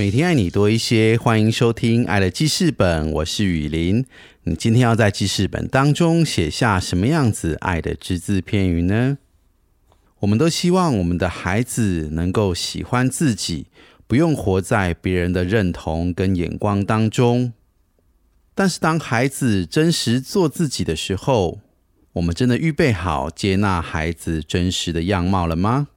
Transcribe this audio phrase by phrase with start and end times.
[0.00, 4.06] 每天爱你多一些，欢迎收听《爱的记事本》，我是雨林。
[4.44, 9.18] 你今天要在记事本当中写下什么样子爱的只字片语呢？
[10.20, 13.66] 我们都希望我们的孩子能够喜欢自己，
[14.06, 17.52] 不用活在别人的认同跟眼光当中。
[18.54, 21.60] 但是，当孩子真实做自己的时候，
[22.14, 25.88] 我们真的预备好接纳孩子真实的样貌了吗？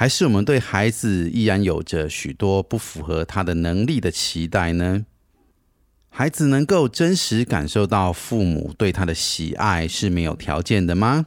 [0.00, 5.04] 还是我们对孩子依然有着许多不符合他的能力的期待呢？
[6.08, 11.26] 孩子能够真实感受到父母对他的喜爱是没有条件的吗？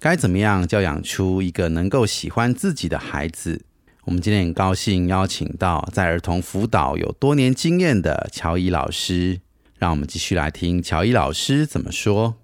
[0.00, 3.60] 该怎么样教养出一个能够喜欢自己的孩子？
[4.04, 9.40] 我们今天很高兴邀请到在儿童辅导有多年经验的乔伊老师，
[9.76, 12.36] 让我们继续来听乔伊老师怎么说。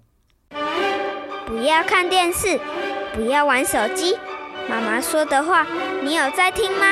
[1.47, 2.59] 不要看电视，
[3.15, 4.13] 不要玩手机。
[4.67, 5.65] 妈妈说的话，
[6.03, 6.85] 你有在听吗？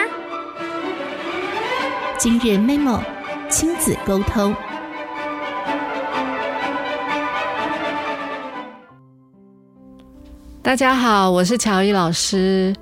[2.19, 3.02] 今日 memo
[3.49, 4.55] 亲子沟通。
[10.61, 12.75] 大家好，我是乔伊老师。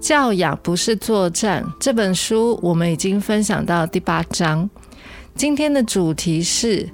[0.00, 4.68] 教养不是作战这本书，我们已经分享到第八章。
[5.36, 6.88] 今天的主题是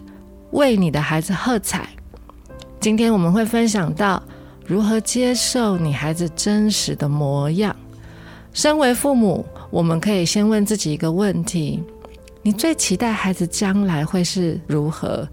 [0.50, 1.88] 为你的孩子喝彩。
[2.78, 4.22] 今天我们会分享到。
[4.68, 7.74] 如何接受你孩子真实的模样？
[8.52, 11.82] 身为父母，我们可以先问自己一个问题：
[12.42, 15.26] 你最期待孩子将来会是如何？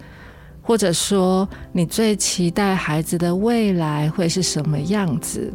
[0.62, 5.52] 或者说，你最期待孩子的未来会是什么样子？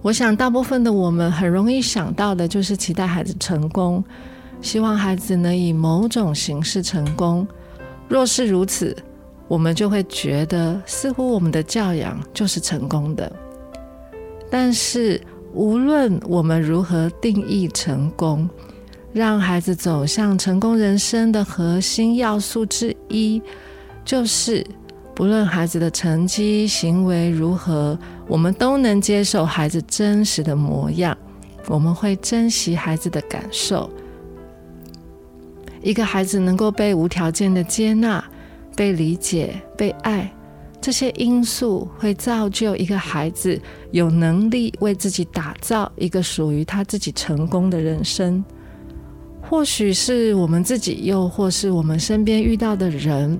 [0.00, 4.02] 我想，大部分的我们很容易想到的就是期待孩子成功，
[4.62, 7.46] 希望孩子能以某种形式成功。
[8.08, 8.96] 若是如此，
[9.54, 13.30] 我们就会觉得，似乎我们的教养就是成功的。
[14.50, 15.20] 但是，
[15.52, 18.50] 无论我们如何定义成功，
[19.12, 23.40] 让孩子走向成功人生的核心要素之一，
[24.04, 24.66] 就是
[25.14, 31.16] 不论孩子的成绩、行为如何，我们都能接受孩子真实的模样。
[31.68, 33.88] 我们会珍惜孩子的感受。
[35.80, 38.24] 一个孩子能够被无条件的接纳。
[38.76, 40.32] 被理解、被爱，
[40.80, 48.44] 这些因素会造就一个孩子有能力为自己打造一个属于他自己成功的人生。
[49.40, 53.38] 或许是我们自己，又或是我们身边遇到的人，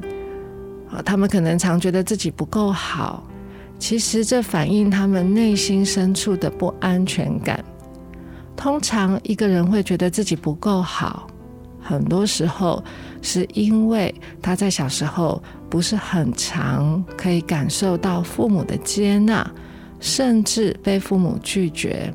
[0.91, 3.27] 啊，他们可能常觉得自己不够好。
[3.78, 7.62] 其实这反映他们内心深处的不安全感。
[8.56, 11.27] 通常一个人会觉得自己不够好。
[11.81, 12.83] 很多时候
[13.25, 19.51] 是因为他在小时候不是很常，可以感受到父母的接纳，
[19.99, 22.13] 甚至被父母拒绝，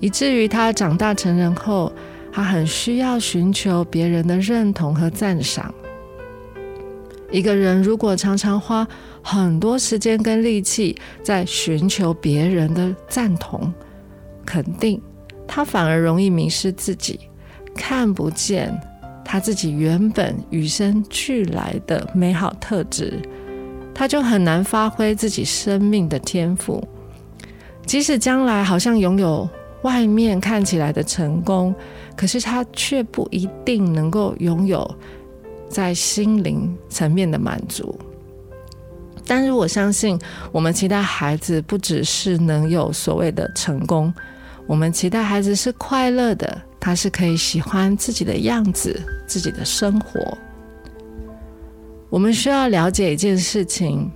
[0.00, 1.92] 以至于他长大成人后，
[2.32, 5.72] 他很需要寻求别人的认同和赞赏。
[7.30, 8.86] 一个人如果常常花
[9.22, 13.72] 很多时间跟力气在寻求别人的赞同、
[14.44, 15.00] 肯定，
[15.46, 17.20] 他反而容易迷失自己。
[17.76, 18.74] 看不见
[19.28, 23.20] 他自己原本与生俱来的美好特质，
[23.92, 26.82] 他就很难发挥自己生命的天赋。
[27.84, 29.48] 即使将来好像拥有
[29.82, 31.74] 外面看起来的成功，
[32.16, 34.88] 可是他却不一定能够拥有
[35.68, 37.98] 在心灵层面的满足。
[39.26, 40.16] 但是我相信，
[40.52, 44.14] 我们期待孩子不只是能有所谓的成功，
[44.68, 46.62] 我们期待孩子是快乐的。
[46.78, 50.36] 他是可以喜欢自己的样子，自己的生活。
[52.08, 54.10] 我们需要了解一件事情：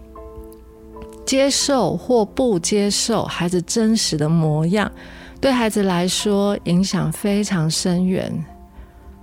[1.26, 4.90] 接受或不接受孩子真实的模样，
[5.40, 8.32] 对孩子来说影响非常深远。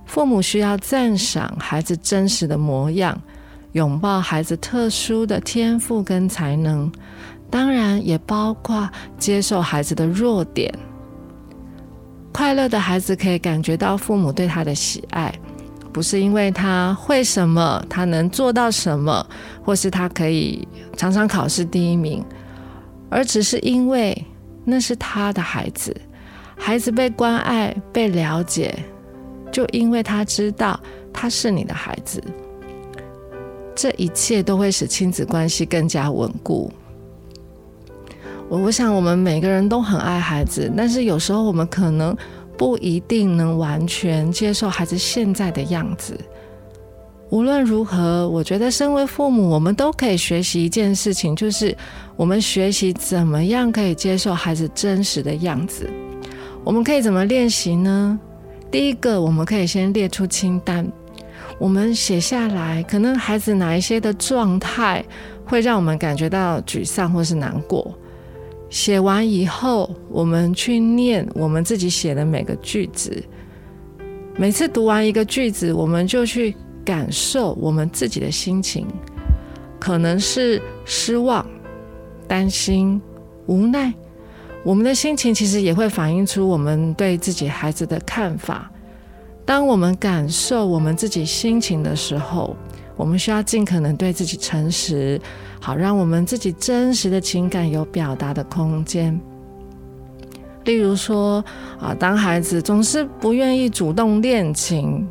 [0.04, 3.20] 父母需要赞赏孩子真实的模样，
[3.72, 6.90] 拥抱孩子特殊的天赋跟才能，
[7.50, 10.72] 当然也包括接受孩子的弱点。
[12.32, 15.32] 快乐的孩子可以感觉到父母对他的喜爱，
[15.92, 19.26] 不是因为他会什么，他能做到什么，
[19.64, 20.66] 或是他可以
[20.96, 22.24] 常常考试第一名，
[23.10, 24.24] 而只是因为
[24.64, 25.94] 那是他的孩子。
[26.56, 28.74] 孩子被关爱、被了解，
[29.52, 30.78] 就因为他知道
[31.12, 32.22] 他是你的孩子，
[33.74, 36.72] 这一切都会使亲子关系更加稳固。
[38.48, 42.16] 我我想我们每个人都很爱孩子，但是有时候我们可能
[42.56, 46.18] 不一定能完全接受孩子现在的样子。
[47.30, 51.76] 无论如何，我觉得身为父母，我们都可以学习一件事情，就是
[52.16, 55.88] 我们学习怎么样可以接受孩子真实的样子。
[56.64, 58.18] 我们可以怎么练习呢？
[58.70, 60.90] 第一个，我们可以先列出清单，
[61.58, 65.04] 我们写下来，可能孩子哪一些的状态
[65.44, 67.94] 会让我们感觉到沮丧或是难过。
[68.70, 73.22] 写完以后，我们去念我们自己写的每个句子。
[74.36, 76.54] 每次读完一个句子，我们就去。
[76.84, 78.86] 感受我们自己的心情，
[79.78, 81.46] 可能是失望、
[82.26, 82.98] 担心、
[83.44, 83.92] 无奈。
[84.64, 88.70] 我们的心情其实也会反映出我们对自己孩子的看法。
[89.44, 92.56] 当我们感受我们自己心情的时候，
[92.98, 95.18] 我们需要尽可能对自己诚实，
[95.60, 99.18] 好让我们自己真实的情感有表达的空间。
[100.64, 101.42] 例如说，
[101.80, 105.08] 啊，当孩子总是不愿意主动练琴。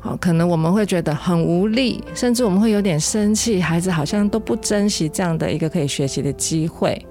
[0.00, 7.06] 好，可能我们会觉得很无力，甚至我们会有点生气，孩子好像都不珍惜这样的一个可以学习的机会。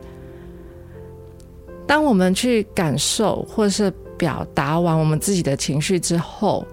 [1.87, 6.65] 当我们去感受或是表达完我们自己的情绪之后，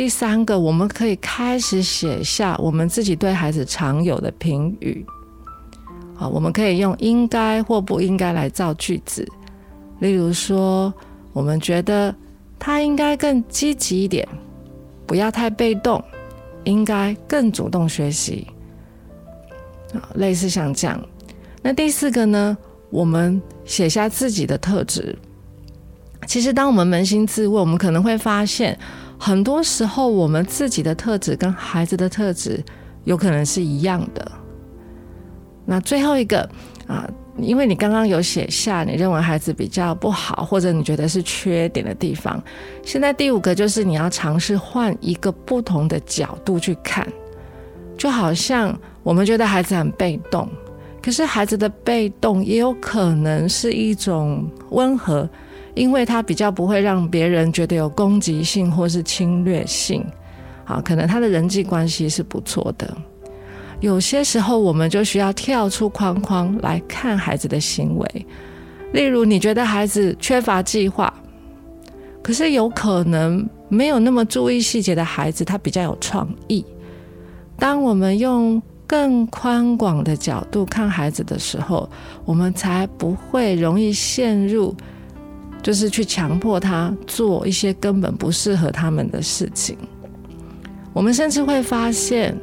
[0.00, 5.04] 第三个，我们可以开始写下我们自己对孩子常有的评语。
[6.14, 9.30] 好，我们可以用应该或不应该来造句子，
[9.98, 10.90] 例如说，
[11.34, 12.14] 我们觉得
[12.58, 14.26] 他应该更积极一点。
[15.06, 16.02] 不要太被动，
[16.64, 18.46] 应该更主动学习。
[20.14, 20.98] 类似像这样。
[21.60, 22.56] 那第四个呢？
[22.88, 25.14] 我们写下自己的特质。
[26.26, 28.78] 其实，当我们扪心自问，我们可能会发现，
[29.20, 32.60] 很多时候我们自己的特质跟孩子的特质
[33.04, 34.32] 有可能是一样的。
[35.64, 36.40] 那最后一个
[36.88, 37.08] 啊。
[37.38, 42.42] 因为你刚刚有写下你认为孩子比较不好，或者你觉得是缺点的地方。
[42.82, 47.06] 现在第五个就是你要尝试换一个不同的角度去看，
[47.96, 50.46] 就好像我们觉得孩子很被动，
[51.00, 55.26] 可是孩子的被动也有可能是一种温和，
[55.74, 60.04] 因为他比较不会让别人觉得有攻击性或是侵略性。
[60.64, 62.96] 好，可能他的人际关系是不错的。
[63.80, 68.26] 有些时候，我们就需要跳出框框来看孩子的行为。
[68.92, 71.12] 例如，你觉得孩子缺乏计划，
[72.22, 76.64] 可是有可能没有那么注意细节的孩子，他比较有创意。
[77.58, 81.88] 当我们用更宽广的角度看孩子的时候，
[82.24, 84.74] 我们才不会容易陷入，
[85.62, 89.76] 就是去强迫他做一些根本不适合他们的事情。
[90.92, 92.36] 我们甚至会发现。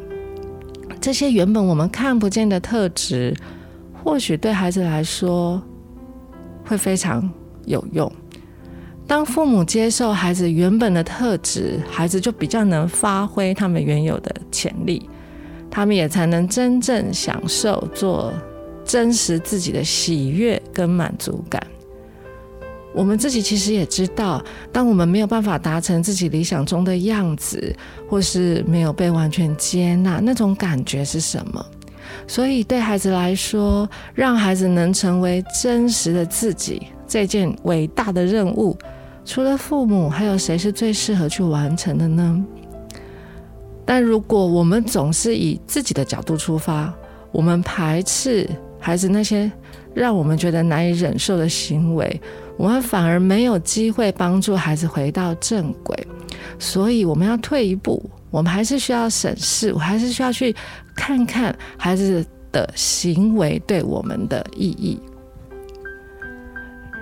[0.99, 3.33] 这些原本我们看不见的特质，
[3.93, 5.61] 或许对孩子来说
[6.65, 7.29] 会非常
[7.65, 8.11] 有用。
[9.05, 15.07] 当父母接受孩子原本的特质，孩子就比较能发挥他们原有的潜力，
[15.69, 18.33] 他们也才能真正享受做
[18.83, 21.61] 真实自己的喜悦跟满足感。
[22.97, 27.75] 我们自己其实也知道，当我们没有办法达成自己理想中的样子，
[28.09, 31.63] 或是没有被完全接纳，那种感觉是什么？
[32.27, 38.75] 所以对孩子来说，让孩子能成为真实的自己，这件伟大的任务，
[39.23, 42.43] 除了父母，还有谁是最适合去完成的呢？
[43.85, 46.91] 但如果我们总是以自己的角度出发，
[47.31, 48.49] 我们排斥
[48.87, 49.51] 孩子那些
[49.93, 52.21] 让我们觉得难以忍受的行为。
[52.55, 56.07] 我们反而没有机会帮助孩子回到正轨，
[56.57, 58.01] 所以我们要退一步，
[58.31, 60.55] 我们还是需要审视，我还是需要去
[60.95, 64.97] 看看孩子的行为对我们的意义。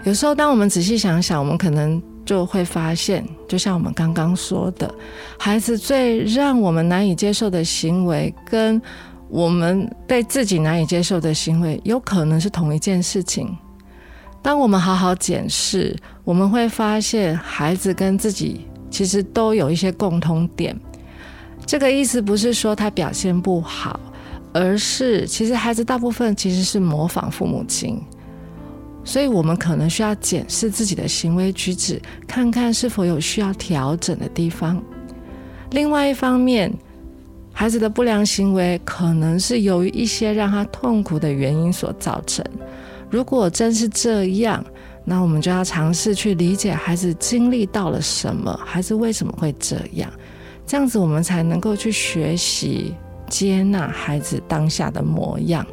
[0.04, 4.92] 有时候，当我们仔细想想，我们可能就会发现，就像我们刚刚说的，
[5.38, 8.82] 孩子最让我们难以接受的行为，跟
[9.28, 13.56] 我们对自己难以接受的行为，有可能是同一件事情。
[14.42, 20.80] 当我们好好检视，我们会发现孩子跟自己其实都有一些共通点。
[21.66, 24.00] 这个意思不是说他表现不好，
[24.54, 28.00] 而是其实孩子大部分其实是模仿父母亲，
[29.04, 34.80] 所以我们可能需要检视自己的行为举止，看看是否有需要调整的地方。
[35.72, 36.72] 另外一方面，
[37.58, 42.46] 孩子的不良行为可能是由于一些让他痛苦的原因所造成。
[43.10, 44.64] 如果真是这样，
[45.06, 50.12] 那我们就要尝试去理解孩子经历到了什么，孩子为什么会这样，
[50.68, 52.94] 这样子我们才能够去学习
[53.30, 55.66] 接纳孩子当下的模样。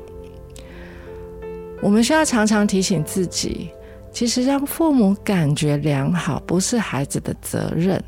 [1.80, 3.70] 我们需要常常提醒自己，
[4.12, 8.00] 其实让父母感觉良好不是孩子的责任，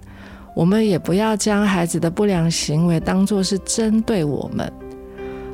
[0.55, 4.73] 我们也不要将孩子的不良行为当作是针对我们。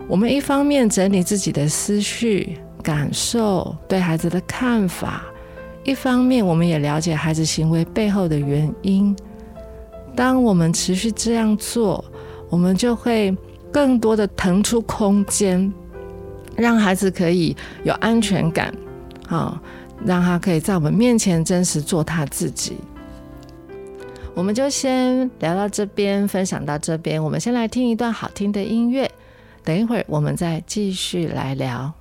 [0.07, 5.23] 我们一方面整理自己的思绪、感受、对孩子的看法，
[5.85, 9.17] 一方面我们也了解孩子行为背后的原因。
[10.15, 12.05] 当我们持续这样做，
[12.49, 13.35] 我们就会
[13.73, 15.73] 更多的腾出空间。
[16.57, 18.75] 让孩子可以有安全感，
[19.27, 19.59] 好，
[20.05, 22.77] 让他可以在我们面前真实做他自己。
[24.35, 27.23] 我们就先聊到这边，分享到这边。
[27.23, 29.11] 我们先来听一段好听的音乐，
[29.65, 31.93] 等一会儿我们再继续来聊。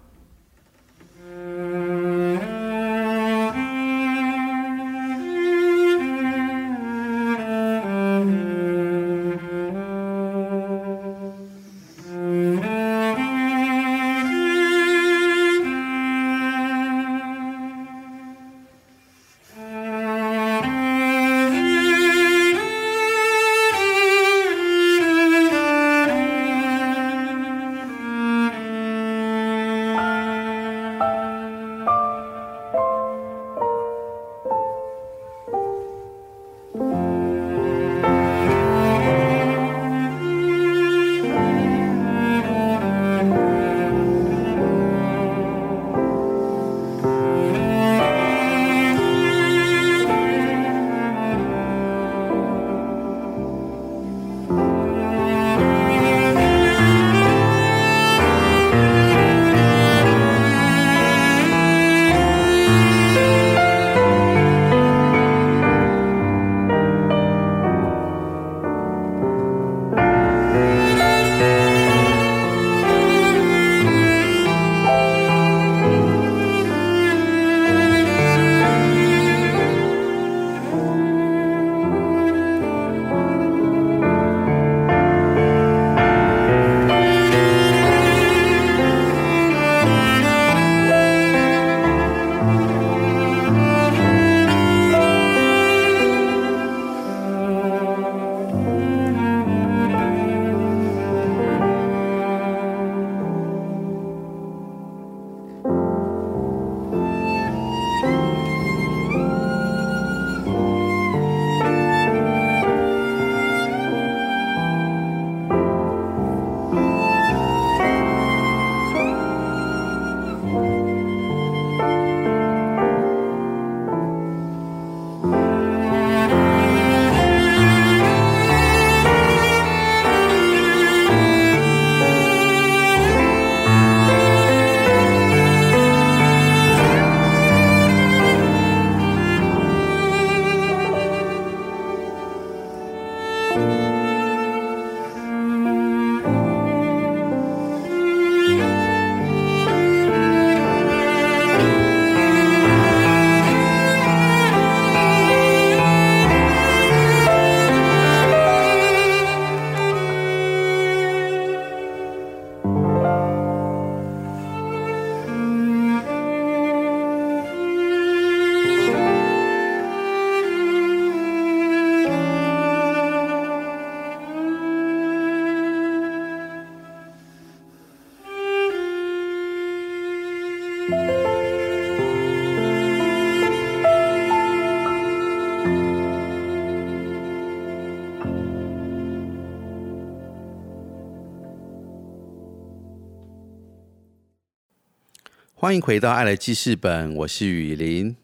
[195.70, 198.16] 欢迎回到《爱的记事本》，我是雨林。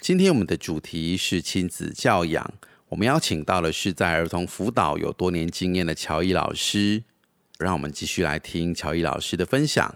[0.00, 2.54] 今天我们的主题是亲子教养，
[2.88, 7.04] 我们邀请到的是在儿童辅导有多年经验的乔伊老师。
[7.58, 9.94] 让我们继续来听乔伊老师的分享。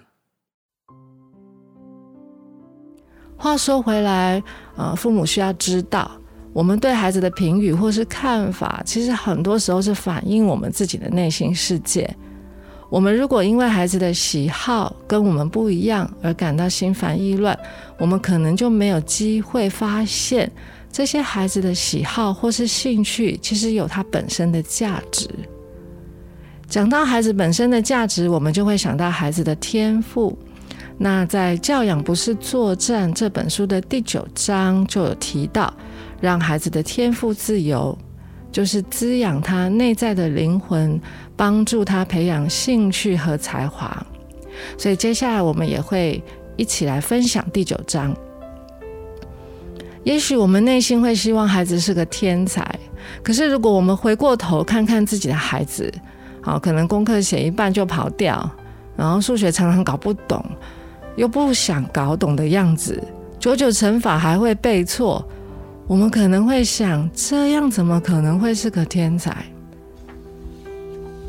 [3.38, 4.42] 话说回来，
[4.76, 6.20] 呃，父母需要知道，
[6.52, 12.14] 我们对孩子的评语或是看法，其实很多时候是反映我们自己的内心世界。
[12.94, 17.58] 我们如果因为孩子的喜好跟我们不一样而感到心烦意乱，
[17.98, 20.48] 我们可能就没有机会发现
[20.92, 25.28] 这些孩子的喜好或是兴趣其实有它本身的价值。
[26.68, 30.38] 讲到孩子本身的价值，我们就会想到孩子的天赋。
[30.96, 35.74] 那在《教养不是作战》这本书的第九章就有提到，
[36.20, 37.98] 让孩子的天赋自由，
[38.52, 41.00] 就是滋养他内在的灵魂，
[41.36, 44.04] 帮助他培养兴趣和才华。
[44.78, 46.22] 所以接下来我们也会
[46.56, 48.14] 一起来分享第九章。
[50.04, 52.78] 也许我们内心会希望孩子是个天才，
[53.22, 55.92] 可是如果我们回过头看看自己的孩子，
[56.42, 58.50] 好，可能功课写一半就跑掉，
[58.96, 60.44] 然后数学常常搞不懂，
[61.16, 63.02] 又不想搞懂的样子，
[63.40, 65.26] 九九乘法还会背错，
[65.86, 69.34] 我们可能会想，这样怎么可能会是个天才？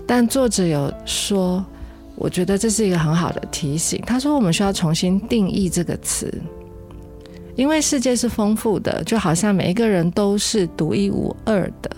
[0.07, 1.65] 但作者有说，
[2.15, 4.01] 我觉得这是一个很好的提醒。
[4.05, 6.31] 他说，我们需要重新定义这个词。
[7.55, 11.89] 因为世界是丰富的，就好像每一个人都是独一无二的。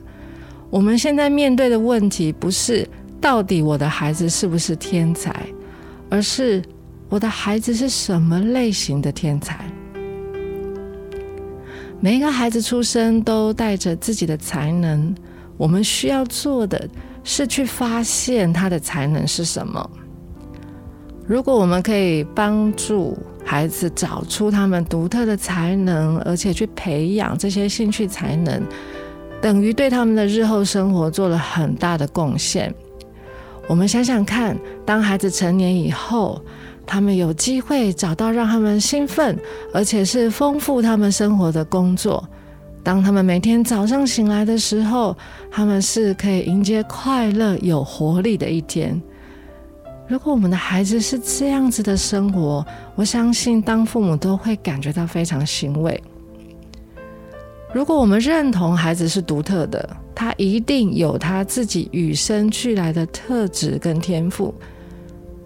[0.70, 2.88] 我们现在面对的问题不是
[3.20, 5.48] 到底我的孩子是不是天才，
[6.10, 6.62] 而是
[7.10, 9.66] 我的孩子是什么类型的天才。
[12.00, 15.16] 每一个孩子出生都带着自己的才能，
[15.58, 16.88] 我们需要做的
[17.28, 19.88] 是去发现他的才能是什么。
[21.28, 23.16] 如果我们可以帮助。
[23.50, 28.62] 孩子找出他们独特的才能，而且去培养这些兴趣才能，
[29.42, 32.76] 等于对他们的日后生活做了很大的贡献。
[33.66, 36.42] 我们想想看，当孩子成年以后，
[36.86, 39.40] 他们有机会找到让他们兴奋，
[39.74, 42.22] 而且是丰富他们生活的工作。
[42.88, 45.14] 当他们每天早上醒来的时候，
[45.52, 49.02] 他们是可以迎接快乐、有活力的一天。
[50.08, 52.66] 如果我们的孩子是这样子的生活，
[52.96, 56.02] 我相信当父母都会感觉到非常欣慰。
[57.74, 64.56] 如果我们认同孩子是独特的，他一定有他自己与生俱来的特质跟天赋，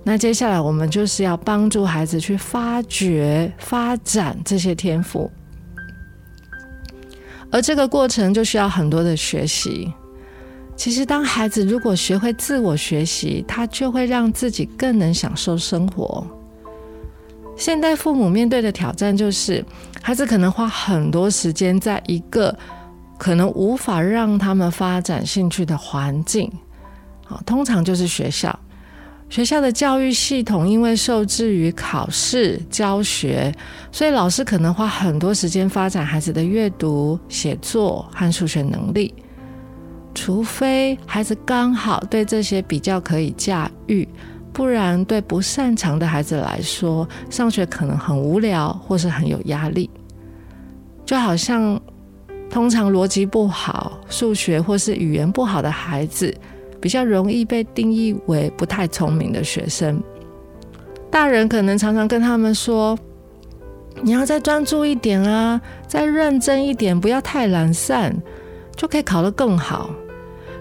[0.04, 5.28] 那接下来我们就是要帮助孩子去发掘、发展这些天赋，
[7.52, 9.92] 而这个过程就需要很多的学习。
[10.76, 16.26] 其实，当孩子如果学会自我学习，他就会让自己更能享受生活。
[17.56, 19.64] 现代父母面对的挑战就是，
[20.02, 22.58] 孩子可能花很多时间在一个
[23.20, 26.52] 可能无法让他们发展兴趣的环境，
[27.26, 28.58] 好，通常就是学校。
[29.32, 33.50] 学校的教育系统因为受制于考试教学，
[33.90, 39.14] 所以老师可能花很多时间发展孩子的阅读、写作和数学能力。
[40.14, 44.06] 除非孩子刚好对这些比较可以驾驭，
[44.52, 49.90] 不然对不擅长的孩子来说，上学可能很无聊或是很有压力。
[51.06, 51.82] 就好像
[52.50, 56.36] 通常逻辑不好、数学或是语言不好的孩子，
[56.82, 60.02] 比较容易被定义为不太聪明的学生。
[61.10, 62.98] 大人可能常常跟他们说
[64.02, 68.16] ：“你要再专注一点啊，再认真一点，不要太懒散，
[68.76, 69.90] 就可以考得更好。”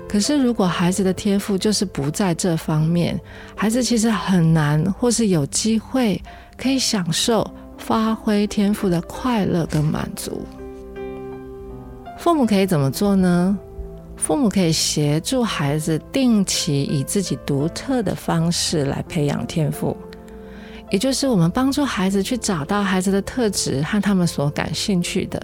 [0.08, 3.18] 可是，如果孩子的天赋就是不在这方面，
[3.54, 6.20] 孩子其实很难，或是有机会
[6.56, 10.42] 可以享受发挥天赋的快乐跟满足。
[12.18, 13.56] 父母可以怎么做呢？
[14.20, 19.96] 父母可以协助孩子定期以自己独特的方式来培养天赋，
[20.90, 25.42] 也就是我们帮助孩子去找到孩子的特质和他们所感兴趣的。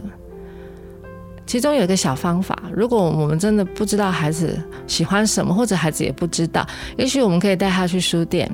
[1.46, 6.64] 其中有一个小方法，如果我们真的不知道孩子喜欢什么，或者孩子也不知道，
[6.98, 8.48] 也许我们可以带他去书店，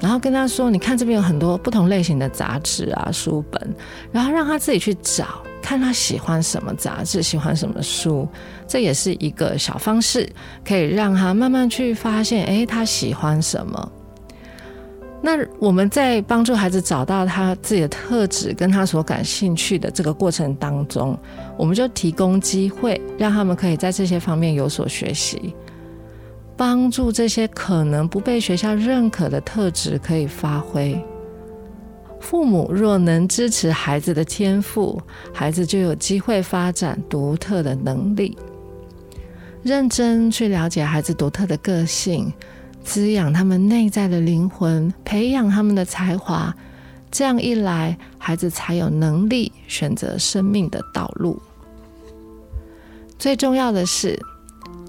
[0.00, 3.74] 然后跟他说：“你看这边有很多不同类型的杂志啊、书本，
[4.10, 8.28] 然后让他自己去找，看他喜欢什么杂志、喜欢什么书。”
[8.66, 10.28] 这也是一个小方式，
[10.64, 13.92] 可以让他慢慢去发现，哎，他喜欢什么。
[15.20, 21.18] 那我们在帮助孩子找到他自己的特质跟他所感兴趣的这个过程当中，
[21.56, 25.56] 我们就提供机会，让他们可以在这些方面有所学习，
[26.56, 31.04] 帮助这些可能不被学校认可的特质可以发挥。
[32.20, 35.00] 父母若能支持孩子的天赋，
[35.32, 38.36] 孩子就有机会发展独特的能力。
[39.62, 42.32] 认真去了解孩子独特的个性。
[42.84, 46.54] 滋养他们内在的灵魂，培养他们的才华，
[47.10, 51.38] 这样一来，孩子才有能力选择生命的道路。
[53.18, 54.18] 最重要的是，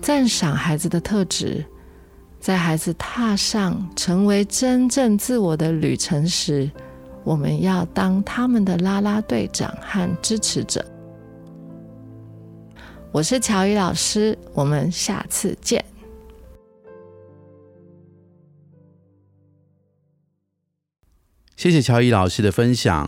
[0.01, 1.65] 赞赏孩子的特质，
[2.39, 6.71] 在孩子踏上成为真正自我的旅程时，
[7.29, 10.83] 我们要当他们的啦啦队长和支持者。
[13.11, 15.85] 我是乔伊老师，我们下次见。
[21.55, 23.07] 谢谢乔伊老师的分享。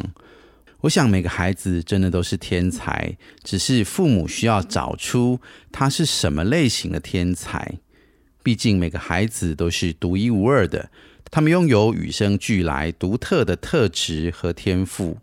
[0.81, 5.39] 我想每个孩子真的都是天才，只是父母需要找出
[5.71, 7.79] 他是什么类型的天才。
[8.43, 10.91] 毕竟每个孩子都是独一无二的，
[11.31, 15.17] 他们拥有与生俱来独特的特质和天赋。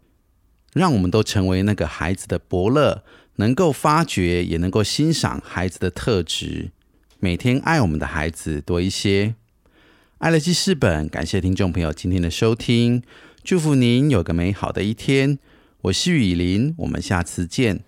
[0.73, 3.03] 让我们都成为那个孩子的伯乐，
[3.37, 6.71] 能够发掘也能够欣赏孩子的特质，
[7.19, 9.35] 每天爱我们的孩子多一些。
[10.19, 13.03] 爱乐记事本，感谢听众朋友今天的收听，
[13.43, 15.39] 祝福您有个美好的一天。
[15.83, 17.81] 我是雨林，我们下次见。